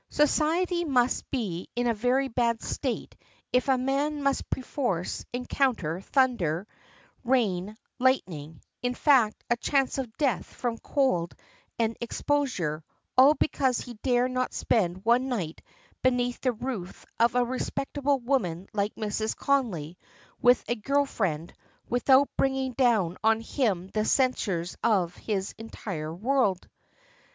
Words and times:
"Society 0.09 0.83
must 0.83 1.29
be 1.29 1.69
in 1.75 1.85
a 1.85 1.93
very 1.93 2.27
bad 2.27 2.63
state 2.63 3.15
if 3.53 3.67
a 3.67 3.77
man 3.77 4.23
must 4.23 4.49
perforce 4.49 5.23
encounter 5.31 6.01
thunder, 6.01 6.65
rain, 7.23 7.77
lightning; 7.99 8.63
in 8.81 8.95
fact, 8.95 9.43
a 9.51 9.57
chance 9.57 9.99
of 9.99 10.17
death 10.17 10.47
from 10.47 10.79
cold 10.79 11.35
and 11.77 11.95
exposure, 12.01 12.83
all 13.15 13.35
because 13.35 13.79
he 13.79 13.93
dare 14.01 14.27
not 14.27 14.55
spend 14.55 15.05
one 15.05 15.27
night 15.29 15.61
beneath 16.01 16.41
the 16.41 16.51
roof 16.53 17.05
of 17.19 17.35
a 17.35 17.45
respectable 17.45 18.17
woman 18.17 18.67
like 18.73 18.95
Mrs. 18.95 19.35
Connolly, 19.35 19.99
with 20.41 20.63
a 20.67 20.73
girl 20.73 21.05
friend, 21.05 21.53
without 21.87 22.27
bringing 22.35 22.73
down 22.73 23.17
on 23.23 23.39
him 23.39 23.87
the 23.89 24.03
censures 24.05 24.75
of 24.81 25.15
his 25.15 25.53
entire 25.59 26.11
world." 26.11 26.67